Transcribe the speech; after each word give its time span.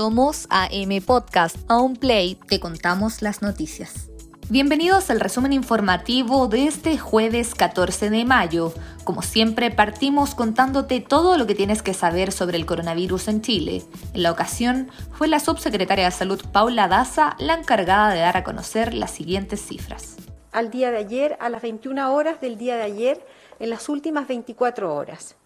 Somos 0.00 0.46
AM 0.48 1.02
Podcast. 1.04 1.58
A 1.68 1.76
un 1.76 1.94
play 1.94 2.36
te 2.48 2.58
contamos 2.58 3.20
las 3.20 3.42
noticias. 3.42 4.08
Bienvenidos 4.48 5.10
al 5.10 5.20
resumen 5.20 5.52
informativo 5.52 6.48
de 6.48 6.64
este 6.64 6.96
jueves 6.96 7.54
14 7.54 8.08
de 8.08 8.24
mayo. 8.24 8.72
Como 9.04 9.20
siempre, 9.20 9.70
partimos 9.70 10.34
contándote 10.34 11.00
todo 11.00 11.36
lo 11.36 11.46
que 11.46 11.54
tienes 11.54 11.82
que 11.82 11.92
saber 11.92 12.32
sobre 12.32 12.56
el 12.56 12.64
coronavirus 12.64 13.28
en 13.28 13.42
Chile. 13.42 13.82
En 14.14 14.22
la 14.22 14.32
ocasión, 14.32 14.88
fue 15.12 15.28
la 15.28 15.38
subsecretaria 15.38 16.06
de 16.06 16.12
Salud 16.12 16.40
Paula 16.50 16.88
Daza 16.88 17.36
la 17.38 17.52
encargada 17.52 18.14
de 18.14 18.20
dar 18.20 18.38
a 18.38 18.42
conocer 18.42 18.94
las 18.94 19.10
siguientes 19.10 19.60
cifras. 19.60 20.16
Al 20.50 20.70
día 20.70 20.90
de 20.90 20.96
ayer, 20.96 21.36
a 21.40 21.50
las 21.50 21.60
21 21.60 22.14
horas 22.14 22.40
del 22.40 22.56
día 22.56 22.76
de 22.76 22.84
ayer, 22.84 23.26
en 23.58 23.68
las 23.68 23.90
últimas 23.90 24.26
24 24.26 24.94
horas. 24.94 25.36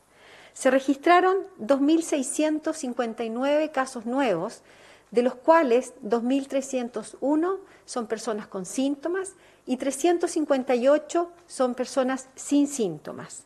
Se 0.55 0.71
registraron 0.71 1.37
2.659 1.61 3.71
casos 3.73 4.07
nuevos, 4.07 4.63
de 5.11 5.21
los 5.23 5.35
cuales 5.35 5.93
2.301 6.03 7.59
son 7.85 8.07
personas 8.07 8.47
con 8.47 8.65
síntomas 8.65 9.35
y 9.67 9.77
358 9.77 11.31
son 11.47 11.75
personas 11.75 12.29
sin 12.35 12.67
síntomas. 12.67 13.45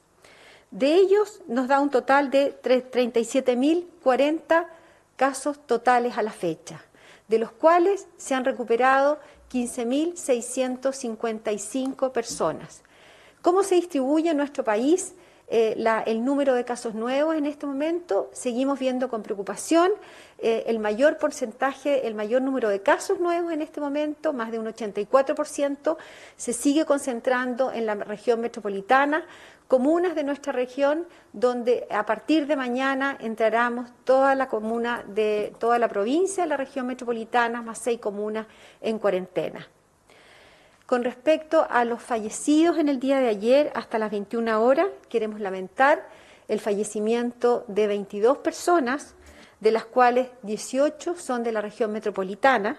De 0.71 0.95
ellos 0.95 1.41
nos 1.47 1.67
da 1.67 1.81
un 1.81 1.91
total 1.91 2.31
de 2.31 2.57
37.040 2.63 4.67
casos 5.17 5.59
totales 5.67 6.17
a 6.19 6.23
la 6.23 6.33
fecha, 6.33 6.85
de 7.27 7.39
los 7.39 7.51
cuales 7.53 8.07
se 8.19 8.35
han 8.35 8.45
recuperado 8.45 9.19
15.655 9.51 12.13
personas. 12.13 12.83
¿Cómo 13.41 13.63
se 13.63 13.77
distribuye 13.77 14.29
en 14.31 14.37
nuestro 14.37 14.63
país? 14.63 15.15
Eh, 15.51 15.83
el 16.05 16.25
número 16.25 16.55
de 16.55 16.65
casos 16.65 16.95
nuevos 16.95 17.35
en 17.35 17.47
este 17.47 17.65
momento, 17.65 18.29
seguimos 18.33 18.79
viendo 18.79 19.09
con 19.09 19.23
preocupación 19.23 19.91
eh, 20.39 20.65
el 20.67 20.79
mayor 20.79 21.17
porcentaje, 21.17 22.07
el 22.07 22.15
mayor 22.15 22.43
número 22.43 22.69
de 22.69 22.83
casos 22.83 23.19
nuevos 23.19 23.51
en 23.51 23.63
este 23.63 23.81
momento, 23.81 24.35
más 24.35 24.51
de 24.51 24.59
un 24.59 24.67
84%, 24.67 25.97
se 26.37 26.53
sigue 26.53 26.85
concentrando 26.85 27.73
en 27.73 27.87
la 27.87 27.95
región 27.95 28.43
metropolitana, 28.43 29.25
comunas 29.69 30.15
de 30.15 30.25
nuestra 30.25 30.53
región, 30.53 31.07
donde 31.33 31.87
a 31.91 32.05
partir 32.05 32.47
de 32.47 32.57
mañana 32.57 33.17
entraremos 33.19 33.91
toda 34.05 34.35
la 34.35 34.49
comuna 34.49 35.03
de 35.07 35.55
toda 35.59 35.79
la 35.79 35.89
provincia 35.89 36.43
de 36.43 36.49
la 36.51 36.59
región 36.59 36.87
metropolitana, 36.87 37.63
más 37.63 37.79
seis 37.79 38.01
comunas 38.01 38.47
en 38.83 38.99
cuarentena. 38.99 39.67
Con 40.89 41.05
respecto 41.05 41.67
a 41.69 41.85
los 41.85 42.01
fallecidos 42.03 42.79
en 42.79 42.89
el 42.89 42.99
día 42.99 43.21
de 43.21 43.29
ayer, 43.29 43.71
hasta 43.75 43.99
las 43.99 44.11
21 44.11 44.63
horas, 44.63 44.87
queremos 45.11 45.39
lamentar 45.39 46.09
el 46.49 46.61
fallecimiento 46.61 47.67
de 47.69 47.87
22 47.87 48.39
personas, 48.39 49.15
de 49.61 49.71
las 49.71 49.85
cuales 49.85 50.31
18 50.45 51.15
son 51.19 51.43
de 51.43 51.53
la 51.53 51.61
región 51.61 51.93
metropolitana, 51.93 52.79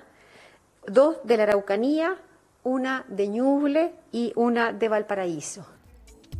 dos 0.88 1.18
de 1.24 1.38
la 1.38 1.44
Araucanía, 1.44 2.16
una 2.64 3.06
de 3.10 3.28
Ñuble 3.28 3.94
y 4.12 4.34
una 4.36 4.74
de 4.74 4.90
Valparaíso. 4.90 5.68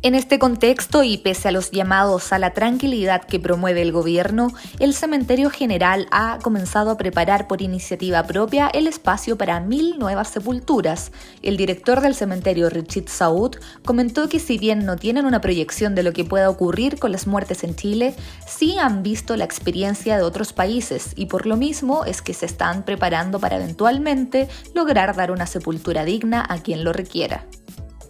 En 0.02 0.14
este 0.14 0.38
contexto 0.38 1.04
y 1.04 1.18
pese 1.18 1.48
a 1.48 1.52
los 1.52 1.72
llamados 1.72 2.32
a 2.32 2.38
la 2.38 2.54
tranquilidad 2.54 3.24
que 3.24 3.38
promueve 3.38 3.82
el 3.82 3.92
gobierno, 3.92 4.48
el 4.78 4.94
Cementerio 4.94 5.50
General 5.50 6.06
ha 6.10 6.38
comenzado 6.42 6.90
a 6.90 6.96
preparar 6.96 7.46
por 7.46 7.60
iniciativa 7.60 8.22
propia 8.22 8.68
el 8.68 8.86
espacio 8.86 9.36
para 9.36 9.60
mil 9.60 9.98
nuevas 9.98 10.28
sepulturas. 10.28 11.12
El 11.42 11.58
director 11.58 12.00
del 12.00 12.14
cementerio, 12.14 12.70
Richard 12.70 13.10
Saud, 13.10 13.56
comentó 13.84 14.30
que 14.30 14.40
si 14.40 14.56
bien 14.56 14.86
no 14.86 14.96
tienen 14.96 15.26
una 15.26 15.42
proyección 15.42 15.94
de 15.94 16.02
lo 16.02 16.14
que 16.14 16.24
pueda 16.24 16.48
ocurrir 16.48 16.98
con 16.98 17.12
las 17.12 17.26
muertes 17.26 17.62
en 17.62 17.76
Chile, 17.76 18.14
sí 18.46 18.78
han 18.78 19.02
visto 19.02 19.36
la 19.36 19.44
experiencia 19.44 20.16
de 20.16 20.22
otros 20.22 20.54
países 20.54 21.12
y 21.14 21.26
por 21.26 21.44
lo 21.44 21.58
mismo 21.58 22.06
es 22.06 22.22
que 22.22 22.32
se 22.32 22.46
están 22.46 22.86
preparando 22.86 23.38
para 23.38 23.56
eventualmente 23.56 24.48
lograr 24.74 25.14
dar 25.14 25.30
una 25.30 25.46
sepultura 25.46 26.06
digna 26.06 26.42
a 26.48 26.56
quien 26.56 26.84
lo 26.84 26.94
requiera. 26.94 27.44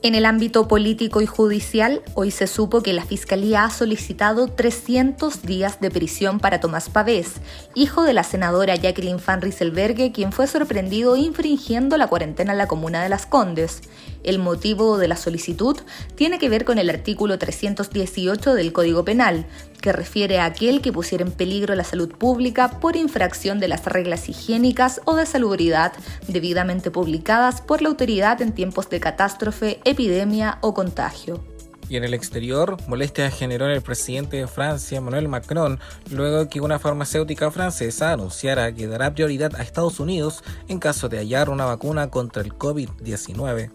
En 0.02 0.14
el 0.14 0.24
ámbito 0.24 0.66
político 0.66 1.20
y 1.20 1.26
judicial, 1.26 2.00
hoy 2.14 2.30
se 2.30 2.46
supo 2.46 2.82
que 2.82 2.94
la 2.94 3.04
Fiscalía 3.04 3.64
ha 3.64 3.70
solicitado 3.70 4.48
300 4.48 5.42
días 5.42 5.78
de 5.78 5.90
prisión 5.90 6.40
para 6.40 6.58
Tomás 6.58 6.88
Pavés, 6.88 7.34
hijo 7.74 8.04
de 8.04 8.14
la 8.14 8.24
senadora 8.24 8.76
Jacqueline 8.76 9.20
Van 9.26 9.42
Rieselberghe, 9.42 10.10
quien 10.10 10.32
fue 10.32 10.46
sorprendido 10.46 11.16
infringiendo 11.16 11.98
la 11.98 12.06
cuarentena 12.06 12.52
en 12.52 12.58
la 12.58 12.66
comuna 12.66 13.02
de 13.02 13.10
Las 13.10 13.26
Condes. 13.26 13.82
El 14.22 14.38
motivo 14.38 14.96
de 14.96 15.08
la 15.08 15.16
solicitud 15.16 15.76
tiene 16.14 16.38
que 16.38 16.48
ver 16.48 16.64
con 16.64 16.78
el 16.78 16.88
artículo 16.88 17.38
318 17.38 18.54
del 18.54 18.72
Código 18.72 19.04
Penal, 19.04 19.46
que 19.80 19.92
refiere 19.92 20.38
a 20.38 20.44
aquel 20.44 20.82
que 20.82 20.92
pusiera 20.92 21.24
en 21.24 21.32
peligro 21.32 21.74
la 21.74 21.84
salud 21.84 22.10
pública 22.10 22.80
por 22.80 22.96
infracción 22.96 23.60
de 23.60 23.68
las 23.68 23.84
reglas 23.86 24.28
higiénicas 24.28 25.00
o 25.04 25.16
de 25.16 25.26
salubridad 25.26 25.92
debidamente 26.28 26.90
publicadas 26.90 27.60
por 27.62 27.82
la 27.82 27.88
autoridad 27.88 28.40
en 28.42 28.52
tiempos 28.52 28.90
de 28.90 29.00
catástrofe, 29.00 29.80
epidemia 29.90 30.58
o 30.62 30.74
contagio. 30.74 31.42
Y 31.90 31.96
en 31.96 32.04
el 32.04 32.14
exterior, 32.14 32.76
molestia 32.86 33.30
generó 33.32 33.66
en 33.66 33.72
el 33.72 33.82
presidente 33.82 34.36
de 34.36 34.46
Francia, 34.46 34.98
Emmanuel 34.98 35.26
Macron, 35.26 35.80
luego 36.12 36.48
que 36.48 36.60
una 36.60 36.78
farmacéutica 36.78 37.50
francesa 37.50 38.12
anunciara 38.12 38.72
que 38.72 38.86
dará 38.86 39.12
prioridad 39.12 39.56
a 39.56 39.62
Estados 39.62 39.98
Unidos 39.98 40.44
en 40.68 40.78
caso 40.78 41.08
de 41.08 41.18
hallar 41.18 41.50
una 41.50 41.64
vacuna 41.64 42.08
contra 42.08 42.42
el 42.42 42.52
COVID-19. 42.54 43.70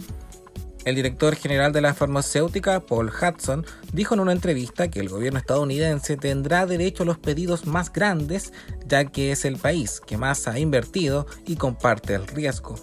El 0.85 0.95
director 0.95 1.35
general 1.35 1.73
de 1.73 1.81
la 1.81 1.93
farmacéutica, 1.93 2.79
Paul 2.79 3.09
Hudson, 3.09 3.65
dijo 3.91 4.13
en 4.13 4.21
una 4.21 4.31
entrevista 4.31 4.87
que 4.87 5.01
el 5.01 5.09
gobierno 5.09 5.39
estadounidense 5.39 6.15
tendrá 6.15 6.65
derecho 6.67 7.03
a 7.03 7.07
los 7.07 7.17
pedidos 7.17 7.65
más 7.65 7.91
grandes, 7.91 8.53
ya 8.87 9.03
que 9.05 9.31
es 9.31 9.43
el 9.43 9.57
país 9.57 9.99
que 9.99 10.17
más 10.17 10.47
ha 10.47 10.57
invertido 10.57 11.25
y 11.45 11.57
comparte 11.57 12.13
el 12.13 12.27
riesgo. 12.27 12.75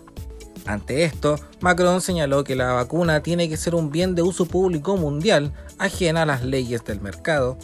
Ante 0.67 1.05
esto, 1.05 1.39
Macron 1.61 2.01
señaló 2.01 2.45
que 2.45 2.57
la 2.57 2.73
vacuna 2.73 3.23
tiene 3.23 3.49
que 3.49 3.57
ser 3.57 3.75
un 3.75 3.91
bien 3.91 4.15
de 4.15 4.23
uso 4.23 4.47
público 4.47 4.97
mundial, 4.97 5.53
ajena 5.79 6.23
a 6.23 6.27
las 6.27 6.45
leyes 6.45 6.85
del 6.85 7.01
mercado, 7.01 7.59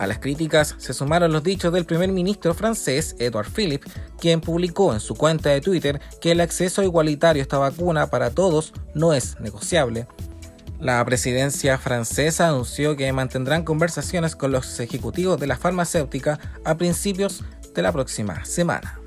a 0.00 0.06
las 0.06 0.18
críticas 0.18 0.76
se 0.78 0.94
sumaron 0.94 1.30
los 1.30 1.42
dichos 1.42 1.74
del 1.74 1.84
primer 1.84 2.10
ministro 2.10 2.54
francés 2.54 3.14
Edouard 3.18 3.50
Philippe, 3.50 3.86
quien 4.18 4.40
publicó 4.40 4.94
en 4.94 5.00
su 5.00 5.14
cuenta 5.14 5.50
de 5.50 5.60
Twitter 5.60 6.00
que 6.22 6.32
el 6.32 6.40
acceso 6.40 6.82
igualitario 6.82 7.42
a 7.42 7.44
esta 7.44 7.58
vacuna 7.58 8.06
para 8.06 8.30
todos 8.30 8.72
no 8.94 9.12
es 9.12 9.38
negociable. 9.40 10.06
La 10.78 11.04
presidencia 11.04 11.76
francesa 11.76 12.48
anunció 12.48 12.96
que 12.96 13.12
mantendrán 13.12 13.62
conversaciones 13.62 14.36
con 14.36 14.52
los 14.52 14.80
ejecutivos 14.80 15.38
de 15.38 15.48
la 15.48 15.58
farmacéutica 15.58 16.40
a 16.64 16.78
principios 16.78 17.44
de 17.74 17.82
la 17.82 17.92
próxima 17.92 18.46
semana. 18.46 18.98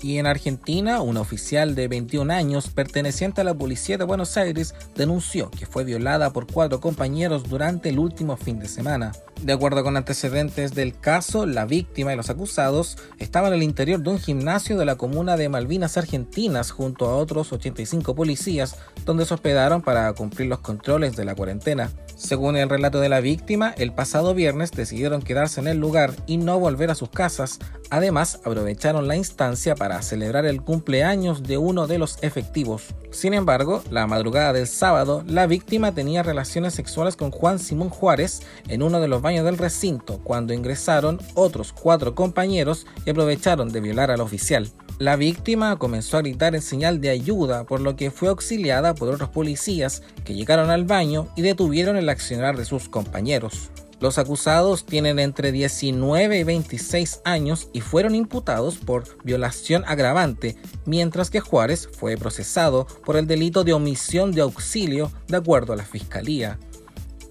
Y 0.00 0.18
en 0.18 0.26
Argentina, 0.26 1.00
un 1.00 1.16
oficial 1.16 1.74
de 1.74 1.88
21 1.88 2.32
años 2.32 2.68
perteneciente 2.68 3.40
a 3.40 3.44
la 3.44 3.54
Policía 3.54 3.98
de 3.98 4.04
Buenos 4.04 4.36
Aires 4.36 4.74
denunció 4.94 5.50
que 5.50 5.66
fue 5.66 5.82
violada 5.84 6.32
por 6.32 6.46
cuatro 6.46 6.80
compañeros 6.80 7.44
durante 7.48 7.88
el 7.88 7.98
último 7.98 8.36
fin 8.36 8.60
de 8.60 8.68
semana. 8.68 9.12
De 9.42 9.52
acuerdo 9.52 9.82
con 9.82 9.96
antecedentes 9.96 10.74
del 10.74 10.98
caso, 10.98 11.46
la 11.46 11.64
víctima 11.64 12.12
y 12.12 12.16
los 12.16 12.30
acusados 12.30 12.96
estaban 13.18 13.52
en 13.52 13.58
el 13.58 13.62
interior 13.64 14.00
de 14.00 14.10
un 14.10 14.18
gimnasio 14.18 14.76
de 14.78 14.84
la 14.84 14.96
comuna 14.96 15.36
de 15.36 15.48
Malvinas 15.48 15.96
Argentinas 15.96 16.70
junto 16.70 17.06
a 17.06 17.16
otros 17.16 17.52
85 17.52 18.14
policías, 18.14 18.76
donde 19.04 19.26
se 19.26 19.34
hospedaron 19.34 19.82
para 19.82 20.12
cumplir 20.12 20.48
los 20.48 20.60
controles 20.60 21.16
de 21.16 21.24
la 21.24 21.34
cuarentena. 21.34 21.90
Según 22.18 22.56
el 22.56 22.68
relato 22.68 22.98
de 22.98 23.08
la 23.08 23.20
víctima, 23.20 23.72
el 23.78 23.92
pasado 23.92 24.34
viernes 24.34 24.72
decidieron 24.72 25.22
quedarse 25.22 25.60
en 25.60 25.68
el 25.68 25.78
lugar 25.78 26.14
y 26.26 26.36
no 26.36 26.58
volver 26.58 26.90
a 26.90 26.96
sus 26.96 27.10
casas. 27.10 27.60
Además, 27.90 28.40
aprovecharon 28.44 29.06
la 29.06 29.14
instancia 29.14 29.76
para 29.76 30.02
celebrar 30.02 30.44
el 30.44 30.60
cumpleaños 30.60 31.44
de 31.44 31.58
uno 31.58 31.86
de 31.86 31.98
los 31.98 32.18
efectivos. 32.22 32.86
Sin 33.12 33.34
embargo, 33.34 33.84
la 33.90 34.08
madrugada 34.08 34.52
del 34.52 34.66
sábado, 34.66 35.22
la 35.28 35.46
víctima 35.46 35.94
tenía 35.94 36.24
relaciones 36.24 36.74
sexuales 36.74 37.14
con 37.14 37.30
Juan 37.30 37.60
Simón 37.60 37.88
Juárez 37.88 38.40
en 38.66 38.82
uno 38.82 39.00
de 39.00 39.06
los 39.06 39.22
baños 39.22 39.44
del 39.44 39.56
recinto 39.56 40.18
cuando 40.24 40.52
ingresaron 40.52 41.20
otros 41.34 41.72
cuatro 41.72 42.16
compañeros 42.16 42.84
y 43.06 43.10
aprovecharon 43.10 43.68
de 43.68 43.80
violar 43.80 44.10
al 44.10 44.20
oficial. 44.22 44.68
La 44.98 45.14
víctima 45.14 45.76
comenzó 45.76 46.16
a 46.16 46.22
gritar 46.22 46.56
en 46.56 46.62
señal 46.62 47.00
de 47.00 47.10
ayuda, 47.10 47.62
por 47.62 47.80
lo 47.80 47.94
que 47.94 48.10
fue 48.10 48.30
auxiliada 48.30 48.96
por 48.96 49.08
otros 49.08 49.28
policías 49.28 50.02
que 50.24 50.34
llegaron 50.34 50.70
al 50.70 50.86
baño 50.86 51.28
y 51.36 51.42
detuvieron 51.42 51.96
el 51.96 52.08
accionar 52.08 52.56
de 52.56 52.64
sus 52.64 52.88
compañeros. 52.88 53.70
Los 54.00 54.18
acusados 54.18 54.84
tienen 54.84 55.20
entre 55.20 55.52
19 55.52 56.40
y 56.40 56.42
26 56.42 57.20
años 57.24 57.68
y 57.72 57.80
fueron 57.80 58.16
imputados 58.16 58.78
por 58.78 59.04
violación 59.22 59.84
agravante, 59.86 60.56
mientras 60.84 61.30
que 61.30 61.38
Juárez 61.38 61.88
fue 61.96 62.16
procesado 62.16 62.88
por 63.04 63.16
el 63.16 63.28
delito 63.28 63.62
de 63.62 63.74
omisión 63.74 64.32
de 64.32 64.40
auxilio 64.40 65.12
de 65.28 65.36
acuerdo 65.36 65.74
a 65.74 65.76
la 65.76 65.84
Fiscalía. 65.84 66.58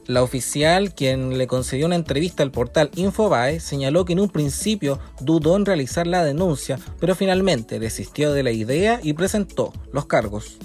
La 0.08 0.24
oficial, 0.24 0.96
quien 0.96 1.38
le 1.38 1.48
concedió 1.48 1.86
una 1.86 1.98
entrevista 1.98 2.42
al 2.42 2.52
portal 2.52 2.90
Infobae, 2.96 3.60
señaló 3.60 4.06
que 4.06 4.14
en 4.14 4.22
un 4.22 4.30
principio 4.30 5.00
dudó 5.20 5.58
en 5.58 5.66
realizar 5.66 6.08
la 6.08 6.24
denuncia, 6.24 6.80
pero 6.98 7.14
finalmente 7.14 7.78
desistió 7.78 8.32
de 8.32 8.42
la 8.42 8.52
idea 8.52 9.02
y 9.04 9.12
presentó 9.12 9.74
los 9.92 10.06
cargos. 10.06 10.60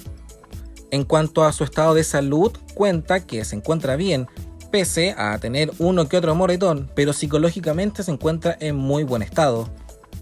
En 0.92 1.02
cuanto 1.02 1.42
a 1.42 1.52
su 1.52 1.64
estado 1.64 1.94
de 1.94 2.04
salud, 2.04 2.52
cuenta 2.74 3.26
que 3.26 3.44
se 3.44 3.56
encuentra 3.56 3.96
bien, 3.96 4.28
pese 4.70 5.12
a 5.18 5.36
tener 5.38 5.72
uno 5.80 6.08
que 6.08 6.18
otro 6.18 6.36
moretón, 6.36 6.88
pero 6.94 7.12
psicológicamente 7.12 8.04
se 8.04 8.12
encuentra 8.12 8.56
en 8.60 8.76
muy 8.76 9.02
buen 9.02 9.22
estado. 9.22 9.68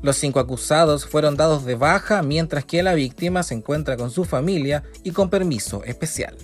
Los 0.01 0.17
cinco 0.17 0.41
acusados 0.41 1.05
fueron 1.05 1.37
dados 1.37 1.67
de 1.67 1.75
baja 1.75 2.23
mientras 2.23 2.65
que 2.65 2.83
la 2.83 2.95
víctima 2.95 3.43
se 3.43 3.53
encuentra 3.53 3.99
con 3.99 4.11
su 4.11 4.25
familia 4.25 4.83
y 5.03 5.11
con 5.11 5.29
permiso 5.29 5.85
especial. 5.85 6.39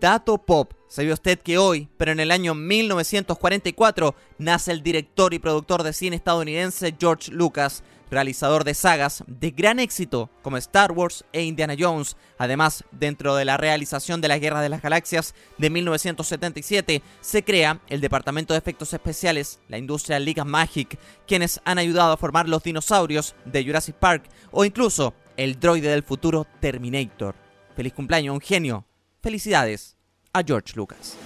Dato 0.00 0.38
Pop. 0.38 0.72
¿Sabía 0.88 1.14
usted 1.14 1.38
que 1.38 1.58
hoy, 1.58 1.88
pero 1.96 2.12
en 2.12 2.20
el 2.20 2.30
año 2.30 2.54
1944, 2.54 4.14
nace 4.38 4.72
el 4.72 4.82
director 4.82 5.34
y 5.34 5.38
productor 5.38 5.82
de 5.82 5.92
cine 5.92 6.16
estadounidense 6.16 6.94
George 6.98 7.32
Lucas, 7.32 7.82
realizador 8.10 8.64
de 8.64 8.74
sagas 8.74 9.24
de 9.26 9.50
gran 9.50 9.80
éxito 9.80 10.30
como 10.42 10.56
Star 10.58 10.92
Wars 10.92 11.24
e 11.32 11.42
Indiana 11.42 11.74
Jones. 11.78 12.16
Además, 12.38 12.84
dentro 12.92 13.34
de 13.34 13.44
la 13.44 13.56
realización 13.56 14.20
de 14.20 14.28
la 14.28 14.38
Guerra 14.38 14.60
de 14.60 14.68
las 14.68 14.82
Galaxias 14.82 15.34
de 15.58 15.70
1977, 15.70 17.02
se 17.20 17.42
crea 17.42 17.80
el 17.88 18.00
Departamento 18.00 18.54
de 18.54 18.58
Efectos 18.58 18.92
Especiales, 18.92 19.58
la 19.68 19.78
industria 19.78 20.18
Liga 20.18 20.44
Magic, 20.44 20.98
quienes 21.26 21.60
han 21.64 21.78
ayudado 21.78 22.12
a 22.12 22.16
formar 22.16 22.48
los 22.48 22.62
dinosaurios 22.62 23.34
de 23.44 23.64
Jurassic 23.64 23.96
Park 23.96 24.28
o 24.52 24.64
incluso 24.64 25.14
el 25.36 25.58
droide 25.58 25.88
del 25.88 26.02
futuro 26.02 26.46
Terminator. 26.60 27.34
Feliz 27.74 27.92
cumpleaños, 27.92 28.34
un 28.34 28.40
genio. 28.40 28.86
Felicidades 29.26 29.96
a 30.32 30.40
George 30.40 30.74
Lucas. 30.76 31.16